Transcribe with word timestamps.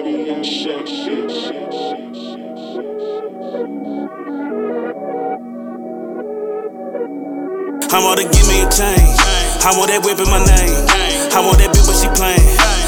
I 0.00 0.04
want 8.00 8.16
to 8.16 8.24
give 8.32 8.48
me 8.48 8.64
a 8.64 8.68
change. 8.72 9.20
I 9.60 9.76
want 9.76 9.92
that 9.92 10.00
whip 10.00 10.16
in 10.16 10.24
my 10.32 10.40
name. 10.40 10.72
I 11.36 11.44
want 11.44 11.60
that 11.60 11.68
bitch, 11.76 11.84
but 11.84 12.00
she 12.00 12.08
playing. 12.16 12.40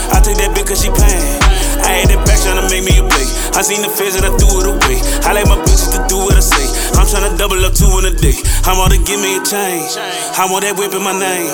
I 0.09 0.25
take 0.25 0.41
that 0.41 0.57
bitch 0.57 0.73
cause 0.73 0.81
she 0.81 0.89
playing. 0.89 1.37
I 1.85 2.01
had 2.01 2.09
that 2.09 2.25
back 2.25 2.41
tryna 2.41 2.65
make 2.73 2.89
me 2.89 2.97
a 2.97 3.05
play. 3.05 3.29
I 3.53 3.61
seen 3.61 3.85
the 3.85 3.93
feds 3.93 4.17
and 4.17 4.25
I 4.25 4.33
threw 4.41 4.65
it 4.65 4.73
away. 4.73 4.97
I 5.29 5.37
like 5.37 5.45
my 5.53 5.61
bitches 5.61 5.93
to 5.93 6.01
do 6.09 6.17
what 6.17 6.33
I 6.33 6.41
say. 6.41 6.65
I'm 6.97 7.05
tryna 7.05 7.37
double 7.37 7.61
up 7.61 7.77
two 7.77 7.93
in 8.01 8.09
a 8.09 8.15
day. 8.17 8.41
I 8.65 8.73
want 8.73 8.97
to 8.97 8.99
give 9.05 9.21
me 9.21 9.37
a 9.37 9.45
change. 9.45 10.01
I 10.41 10.49
want 10.49 10.65
that 10.65 10.81
whip 10.81 10.97
in 10.97 11.05
my 11.05 11.13
name. 11.13 11.53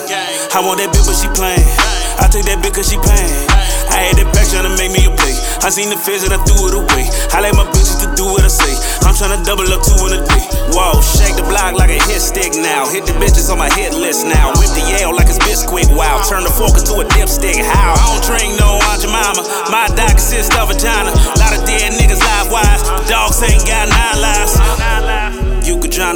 I 0.55 0.63
want 0.63 0.79
that 0.79 0.95
bitch, 0.95 1.03
but 1.03 1.19
she 1.19 1.27
playin'. 1.35 1.88
I 2.19 2.27
take 2.27 2.45
that 2.51 2.59
bitch 2.59 2.75
cause 2.75 2.91
she 2.91 2.99
payin'. 2.99 3.47
I 3.89 4.11
had 4.11 4.21
that 4.21 4.29
back 4.35 4.47
tryna 4.51 4.75
make 4.77 4.93
me 4.93 5.07
a 5.07 5.13
play. 5.15 5.35
I 5.63 5.71
seen 5.71 5.91
the 5.91 5.99
feds 5.99 6.23
and 6.23 6.35
I 6.35 6.39
threw 6.45 6.71
it 6.71 6.75
away. 6.75 7.07
I 7.35 7.41
like 7.41 7.55
my 7.55 7.67
bitches 7.71 7.99
to 8.05 8.09
do 8.15 8.27
what 8.27 8.43
I 8.45 8.51
say. 8.51 8.71
I'm 9.07 9.15
tryna 9.15 9.43
double 9.47 9.67
up 9.71 9.83
two 9.83 9.97
in 10.07 10.19
a 10.19 10.21
day. 10.23 10.45
Whoa, 10.75 11.01
shake 11.01 11.35
the 11.39 11.47
block 11.47 11.75
like 11.75 11.91
a 11.91 12.01
hit 12.11 12.21
stick 12.23 12.55
now. 12.55 12.87
Hit 12.91 13.07
the 13.07 13.15
bitches 13.17 13.51
on 13.51 13.59
my 13.59 13.71
hit 13.73 13.95
list 13.95 14.27
now. 14.27 14.55
Whip 14.59 14.71
the 14.77 14.85
Yale 14.87 15.15
like 15.15 15.31
it's 15.31 15.41
Bisquick. 15.41 15.89
Wow, 15.95 16.21
turn 16.27 16.45
the 16.45 16.53
fork 16.53 16.77
into 16.77 17.01
a 17.01 17.05
dipstick. 17.17 17.59
How? 17.59 17.97
I 17.97 18.03
don't 18.13 18.23
drink 18.23 18.59
no 18.61 18.79
Aunt 18.93 19.01
Jemima. 19.03 19.43
My 19.73 19.89
diet 19.97 20.19
consists 20.21 20.53
of 20.55 20.69
vagina. 20.69 21.15
Lot 21.41 21.55
of 21.57 21.63
dead 21.65 21.97
niggas 21.97 22.21
live 22.21 22.53
wise. 22.53 22.83
Dogs 23.09 23.41
ain't 23.43 23.65
got 23.65 23.89
nine 23.89 24.19
lives. 24.21 24.59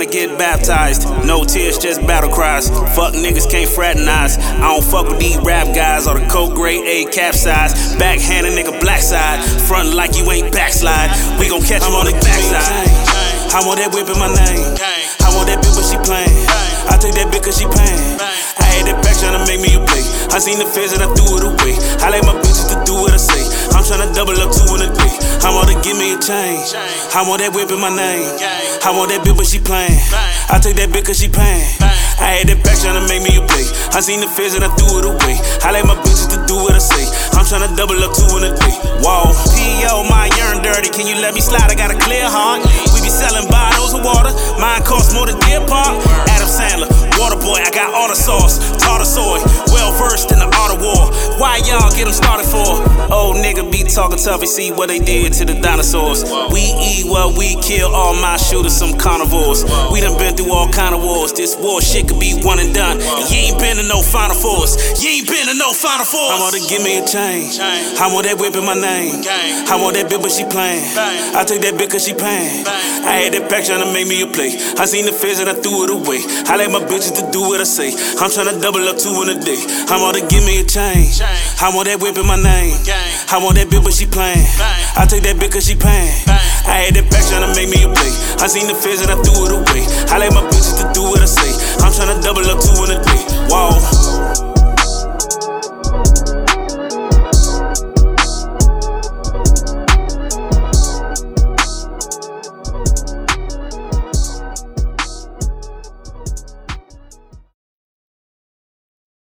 Could 0.03 0.11
tryna 0.11 0.13
get 0.13 0.39
baptized. 0.39 1.07
No 1.25 1.45
tears, 1.45 1.79
just 1.79 2.01
battle 2.07 2.31
cries. 2.31 2.69
Fuck 2.95 3.15
niggas 3.15 3.51
can't 3.51 3.69
fraternize. 3.69 4.39
I 4.39 4.73
don't 4.73 4.85
fuck 4.85 5.09
with 5.09 5.21
these 5.21 5.37
rap 5.39 5.75
guys 5.75 6.07
or 6.07 6.19
the 6.19 6.27
coke 6.27 6.55
grade 6.55 6.85
A 6.85 7.11
capsize. 7.11 7.95
Backhand 7.97 8.47
a 8.47 8.51
nigga 8.51 8.79
black 8.81 9.01
side. 9.01 9.43
Front 9.63 9.95
like 9.95 10.17
you 10.17 10.31
ain't 10.31 10.53
backslide. 10.53 11.11
We 11.39 11.49
gon' 11.49 11.63
catch 11.63 11.87
you 11.87 11.95
on 11.95 12.07
the 12.07 12.13
backside. 12.13 13.13
I 13.55 13.61
want 13.67 13.79
that 13.79 13.93
whip 13.93 14.09
in 14.09 14.19
my 14.19 14.33
name. 14.33 14.75
I 15.23 15.29
want 15.37 15.47
that 15.47 15.63
bitch, 15.63 15.77
but 15.77 15.87
she 15.87 15.99
playin'. 16.03 16.33
I 16.91 16.99
take 16.99 17.15
that 17.15 17.31
bitch 17.31 17.45
cause 17.45 17.59
she 17.59 17.67
payin'. 17.67 18.19
I 18.19 18.65
had 18.75 18.89
that 18.89 18.99
back 19.05 19.15
tryna 19.15 19.47
make 19.47 19.61
me 19.61 19.77
a 19.77 19.81
play. 19.85 20.03
I 20.35 20.41
seen 20.41 20.59
the 20.59 20.67
feds 20.67 20.93
and 20.93 21.03
I 21.03 21.09
threw 21.15 21.39
it 21.39 21.45
away. 21.47 21.77
I 22.03 22.11
like 22.11 22.25
my 22.25 22.35
to 26.23 26.29
change. 26.29 26.75
I 27.15 27.27
want 27.27 27.43
that 27.43 27.51
whip 27.51 27.71
in 27.71 27.81
my 27.83 27.91
name. 27.91 28.23
I 28.87 28.91
want 28.95 29.11
that 29.11 29.27
bitch, 29.27 29.35
but 29.35 29.47
she 29.47 29.59
playing. 29.59 29.99
I 30.51 30.59
take 30.63 30.79
that 30.79 30.91
bitch 30.95 31.07
cause 31.11 31.19
she 31.19 31.27
payin'. 31.27 31.67
I 32.23 32.39
had 32.39 32.47
that 32.47 32.63
back 32.63 32.79
tryna 32.79 33.03
make 33.11 33.27
me 33.27 33.35
a 33.35 33.43
play. 33.43 33.67
I 33.91 33.99
seen 33.99 34.23
the 34.23 34.31
feds 34.31 34.55
and 34.55 34.63
I 34.63 34.71
threw 34.79 35.03
it 35.03 35.07
away. 35.07 35.37
I 35.67 35.75
like 35.75 35.83
my 35.83 35.99
bitches 36.07 36.31
to 36.31 36.39
do 36.47 36.55
what 36.55 36.79
I 36.79 36.83
say. 36.83 37.03
I'm 37.35 37.43
tryna 37.43 37.75
double 37.75 37.99
up 37.99 38.15
two 38.15 38.29
in 38.39 38.47
a 38.47 38.53
day. 38.55 38.75
Whoa. 39.03 39.35
P.O. 39.51 40.07
my 40.07 40.31
urn 40.47 40.63
dirty. 40.63 40.95
Can 40.95 41.11
you 41.11 41.19
let 41.19 41.35
me 41.35 41.43
slide? 41.43 41.67
I 41.67 41.75
got 41.75 41.91
a 41.91 41.99
clear 41.99 42.23
heart. 42.23 42.63
We 42.95 43.03
be 43.03 43.11
selling 43.11 43.51
bottles 43.51 43.95
of 43.97 44.07
water. 44.07 44.31
Mine 44.63 44.87
costs 44.87 45.11
more 45.11 45.27
than 45.27 45.39
Deer 45.43 45.63
Park. 45.67 45.99
Adam 46.31 46.47
Sandler, 46.47 46.89
Water 47.19 47.39
Boy. 47.41 47.59
I 47.59 47.71
got 47.75 47.91
all 47.91 48.07
the 48.07 48.19
sauce. 48.19 48.63
Tartar 48.79 49.09
soy. 49.09 49.43
Well 49.75 49.91
versed 49.99 50.31
in 50.31 50.39
the 50.39 50.49
art 50.63 50.71
of 50.71 50.79
war. 50.79 51.11
Why 51.43 51.59
y'all 51.67 51.91
get 51.91 52.07
them 52.07 52.15
started 52.15 52.47
for? 52.47 53.02
Talking 53.93 54.17
tough 54.17 54.41
and 54.41 54.49
see 54.49 54.73
what 54.73 54.89
they 54.89 54.99
did 54.99 55.35
to 55.37 55.45
the 55.45 55.53
dinosaurs. 55.61 56.25
We 56.49 56.65
eat 56.81 57.05
what 57.05 57.37
we 57.37 57.61
kill. 57.61 57.93
All 57.93 58.17
my 58.17 58.41
shooters 58.41 58.73
some 58.73 58.97
carnivores. 58.97 59.69
We 59.93 60.01
done 60.01 60.17
been 60.17 60.33
through 60.33 60.49
all 60.49 60.73
kind 60.73 60.97
of 60.97 61.05
wars. 61.05 61.37
This 61.37 61.61
war 61.61 61.85
shit 61.85 62.09
could 62.09 62.19
be 62.19 62.33
one 62.41 62.57
and 62.57 62.73
done. 62.73 62.97
And 62.97 63.25
you 63.29 63.53
ain't 63.53 63.61
been 63.61 63.77
to 63.77 63.85
no 63.85 64.01
Final 64.01 64.33
Fours. 64.33 64.81
You 65.05 65.21
ain't 65.21 65.29
been 65.29 65.45
to 65.45 65.53
no 65.61 65.77
Final 65.77 66.09
Fours. 66.09 66.33
I 66.33 66.41
want 66.41 66.57
to 66.57 66.65
give 66.73 66.81
me 66.81 66.99
a 66.99 67.05
change. 67.05 67.61
I 67.61 68.09
want 68.09 68.25
that 68.25 68.41
whip 68.41 68.57
in 68.57 68.65
my 68.65 68.73
name. 68.73 69.21
I 69.69 69.77
want 69.77 70.01
that 70.01 70.09
bitch, 70.09 70.25
but 70.25 70.33
she 70.33 70.49
playing. 70.49 70.89
I 71.37 71.45
take 71.45 71.61
that 71.61 71.77
bitch 71.77 71.93
cause 71.93 72.09
she 72.09 72.17
payin'. 72.17 72.65
I 73.05 73.29
had 73.29 73.37
that 73.37 73.53
back 73.53 73.69
tryna 73.69 73.93
make 73.93 74.09
me 74.09 74.25
a 74.25 74.27
play. 74.27 74.57
I 74.81 74.89
seen 74.89 75.05
the 75.05 75.13
feds 75.13 75.37
and 75.37 75.53
I 75.53 75.55
threw 75.61 75.85
it 75.85 75.93
away. 75.93 76.25
I 76.49 76.57
like 76.57 76.73
my 76.73 76.81
bitches 76.81 77.13
to 77.21 77.29
do 77.29 77.45
what 77.45 77.61
I 77.61 77.69
say. 77.69 77.93
I'm 78.17 78.33
tryna 78.33 78.57
double 78.57 78.89
up 78.89 78.97
two 78.97 79.13
in 79.21 79.37
a 79.37 79.39
day. 79.39 79.61
I 79.93 80.01
want 80.01 80.17
to 80.17 80.25
give 80.33 80.49
me 80.49 80.61
a 80.61 80.65
change. 80.65 81.21
I 81.61 81.69
want 81.77 81.93
that 81.93 82.01
whip 82.01 82.17
in 82.17 82.25
my 82.25 82.41
name. 82.41 82.73
I 83.29 83.37
want 83.37 83.61
that 83.61 83.69
bitch, 83.69 83.82
but 83.83 83.93
she 83.93 84.07
playin'. 84.07 84.47
I 84.97 85.07
take 85.07 85.23
that 85.25 85.37
bitch 85.37 85.53
cause 85.53 85.67
she 85.67 85.75
payin'. 85.75 86.15
I 86.67 86.87
had 86.87 86.95
that 86.95 87.11
back 87.11 87.23
tryna 87.27 87.55
make 87.55 87.69
me 87.69 87.83
a 87.83 87.89
play. 87.91 88.13
I 88.39 88.47
seen 88.47 88.67
the 88.67 88.75
feds 88.75 89.03
and 89.03 89.11
I 89.11 89.19
threw 89.23 89.47
it 89.47 89.53
away. 89.53 89.83
I 90.11 90.19
like 90.19 90.33
my 90.33 90.43
bitches 90.51 90.79
to 90.81 90.87
do 90.95 91.03
what 91.03 91.21
I 91.21 91.27
say. 91.27 91.51
I'm 91.83 91.93
tryna 91.93 92.23
double 92.23 92.47
up 92.47 92.59
two 92.63 92.75
in 92.87 92.97
a 92.97 92.99
day. 93.03 93.21
Whoa. 93.51 94.02